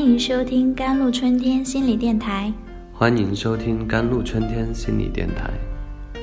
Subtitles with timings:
[0.00, 2.50] 欢迎收听甘露春天心理电台。
[2.90, 5.50] 欢迎收听甘露春天心理电台。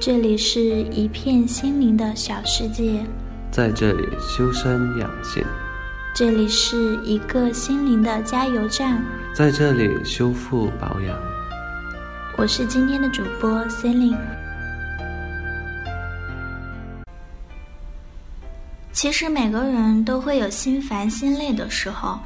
[0.00, 3.04] 这里是一片心灵的小世界，
[3.50, 5.44] 在这里修身养性。
[6.14, 11.14] 这里是一个心灵的加油站，在这里修复保养。
[12.38, 14.16] 我是今天的主播 Celine。
[18.92, 22.18] 其实每个人都会有心烦心累的时候。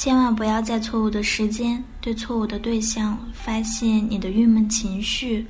[0.00, 5.46] 千万不要在错误的时间对错误的对象发泄你的郁闷情绪，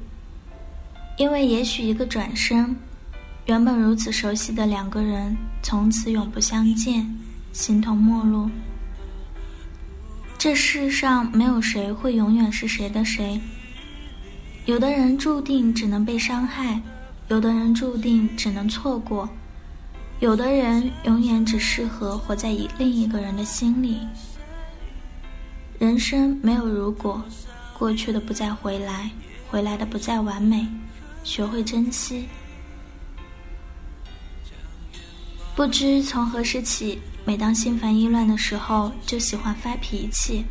[1.18, 2.74] 因为也许一个转身，
[3.46, 7.08] 原本如此熟悉的两个人从此永不相见，
[7.52, 8.50] 形同陌路。
[10.36, 13.40] 这世上没有谁会永远是谁的谁，
[14.66, 16.82] 有的人注定只能被伤害，
[17.28, 19.28] 有的人注定只能错过，
[20.18, 23.98] 有的人永远只适合活在另一个人的心里。
[25.80, 27.24] 人生没有如果，
[27.78, 29.10] 过去的不再回来，
[29.48, 30.66] 回来的不再完美，
[31.24, 32.28] 学会珍惜。
[35.56, 40.44] 不知从何时起，每当心烦意乱的时候，就喜欢发脾气，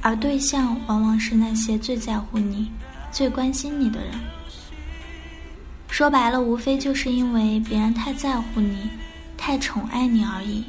[0.00, 2.72] 而对象往往是那些最在乎你、
[3.12, 4.14] 最关心你的人。
[5.86, 8.88] 说白了，无非就是因为别人太在乎你、
[9.36, 10.64] 太宠爱你而已。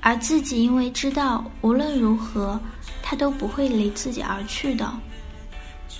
[0.00, 2.60] 而自己因为知道无论如何，
[3.02, 4.92] 他都不会离自己而去的，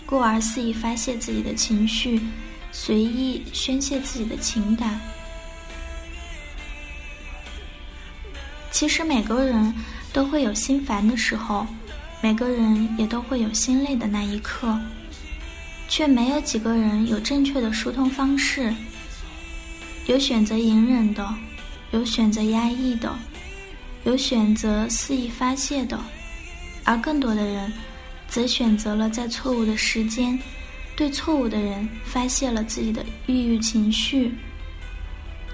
[0.05, 2.20] 故而肆意发泄自己的情绪，
[2.70, 5.00] 随意宣泄自己的情感。
[8.70, 9.75] 其实每个人
[10.12, 11.66] 都会有心烦的时候，
[12.22, 14.78] 每个人也都会有心累的那一刻，
[15.88, 18.72] 却没有几个人有正确的疏通方式。
[20.06, 21.34] 有选择隐忍的，
[21.91, 23.12] 有选择压抑的。
[24.06, 25.99] 有选择肆意发泄的，
[26.84, 27.72] 而更多的人，
[28.28, 30.39] 则选择了在错误的时间，
[30.94, 34.33] 对错误的人发泄了自己的抑郁情绪。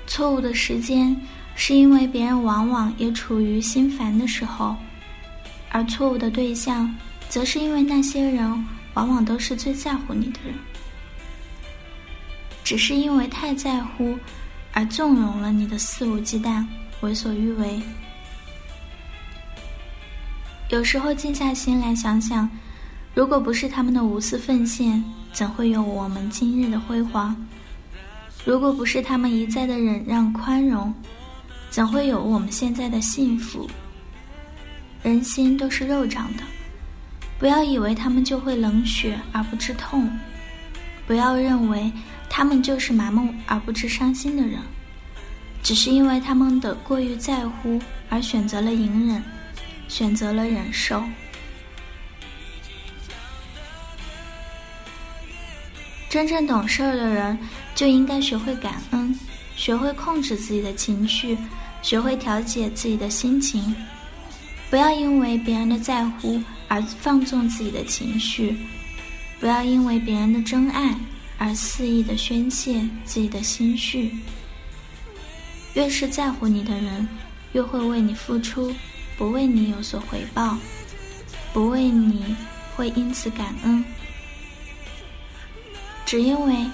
[0.07, 1.19] 错误的时间，
[1.55, 4.77] 是因为别人往往也处于心烦的时候，
[5.71, 6.95] 而错误的对象，
[7.31, 10.55] 则是因为那些人往往都是最在乎你的人，
[12.63, 14.15] 只是因为太在乎，
[14.73, 16.63] 而纵容了你的肆无忌惮、
[17.01, 17.81] 为所欲为。
[20.73, 22.49] 有时候静下心来想想，
[23.15, 27.37] 如果不是他们的无私奉献，怎会有我们今日的辉煌？
[28.43, 30.93] 如果不是他们一再的忍让宽容，
[31.69, 33.69] 怎会有我们现在的幸福？
[35.03, 36.43] 人心都是肉长的，
[37.39, 40.09] 不要以为他们就会冷血而不知痛，
[41.07, 41.93] 不要认为
[42.31, 44.59] 他们就是麻木而不知伤心的人，
[45.63, 47.79] 只是因为他们的过于在乎
[48.09, 49.23] 而选择了隐忍。
[49.93, 51.05] 选择了忍受。
[56.09, 57.39] 真正懂事儿的人，
[57.75, 59.15] 就应该学会感恩，
[59.55, 61.37] 学会控制自己的情绪，
[61.83, 63.77] 学会调节自己的心情。
[64.71, 68.57] 不要因为别人的在乎而放纵自己的情绪，
[69.39, 70.97] 不要因为别人的真爱
[71.37, 74.17] 而肆意的宣泄自己的心绪。
[75.75, 77.07] 越是在乎你的人，
[77.53, 78.75] 越会为你付出。
[79.23, 80.59] 不为你有所回报，
[81.53, 82.35] 不为你
[82.75, 83.85] 会因此感恩，
[86.05, 86.67] 只因为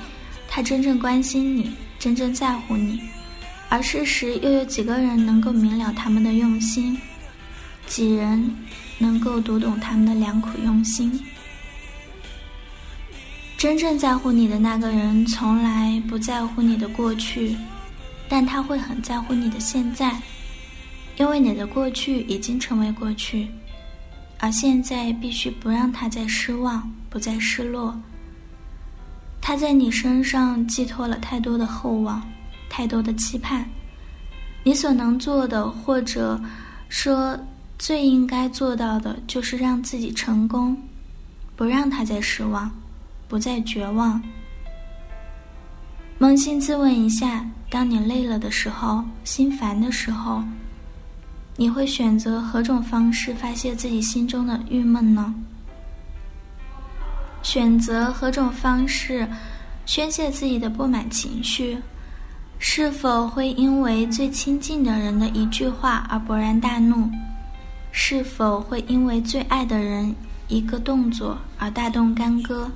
[0.48, 3.02] 他真正关心你，真正在乎你。
[3.68, 6.98] 而事实又有几个人能够明了他们的用心？
[7.86, 8.56] 几人
[8.96, 11.22] 能够读懂他们的良苦用心？
[13.58, 17.54] 真正在乎你的那个人，从来不在乎你的过去，
[18.26, 20.18] 但他会很在乎你的现在。
[21.18, 23.48] 因为你的过去已经成为过去，
[24.38, 27.96] 而现在必须不让他再失望，不再失落。
[29.40, 32.22] 他在你身上寄托了太多的厚望，
[32.68, 33.68] 太多的期盼。
[34.62, 36.40] 你所能做的，或者
[36.88, 37.36] 说
[37.78, 40.76] 最应该做到的，就是让自己成功，
[41.56, 42.70] 不让他再失望，
[43.26, 44.22] 不再绝望。
[46.20, 50.44] 扪心自问一下：当你累了的时候，心烦的时候。
[51.60, 55.34] 你会选择何种方式发泄自己心中的郁闷呢？
[57.42, 59.28] 选择何种方式
[59.84, 61.76] 宣泄自己的不满情绪？
[62.60, 67.10] 是否会因为最亲近的人的一句话而勃然大怒？
[67.90, 70.14] 是否会因为最爱的人
[70.46, 72.70] 一个动作而大动干戈？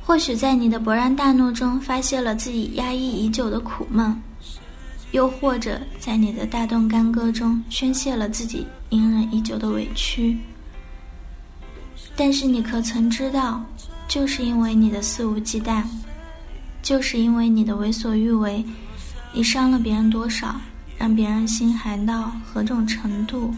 [0.00, 4.16] 或许在你的勃然大怒中发泄了自己压抑已久的苦闷。
[5.12, 10.36] 又或者在你的大动干戈中宣泄了自己隐忍已久的委屈。
[12.16, 13.64] 但是你可曾知道，
[14.08, 15.84] 就是因为你的肆无忌惮，
[16.82, 18.64] 就是因为你的为所欲为，
[19.32, 20.60] 你伤了别人多少，
[20.98, 23.54] 让别人心寒到何种程度？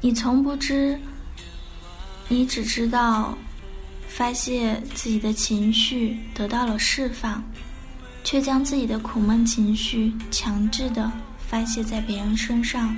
[0.00, 0.98] 你从不知，
[2.28, 3.36] 你只知道
[4.06, 7.42] 发泄自己的情绪得到了释放。
[8.28, 12.94] 却将自己的苦闷情绪强制的发泄在别人身上，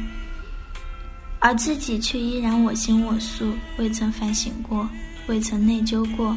[1.39, 4.91] 而自己却依然我行我素，未曾反省过，
[5.29, 6.37] 未曾内疚过，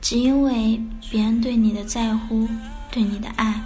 [0.00, 0.80] 只因为
[1.10, 2.48] 别人对你的在乎，
[2.92, 3.60] 对你的爱。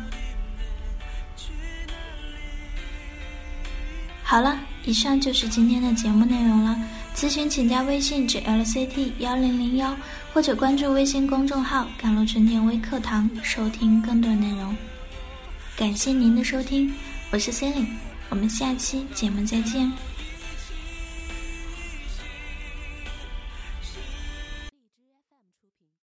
[4.22, 6.74] 好了，以上就是今天的节目内容了。
[7.18, 9.92] 咨询请加微信至 LCT 幺零零幺，
[10.32, 14.76] 或者关注微信公众号“甘露春天微课堂”收听更多内容。
[15.76, 16.94] 感谢您的收听，
[17.32, 17.88] 我是 c e l i n e
[18.28, 19.90] 我们下期节目再见。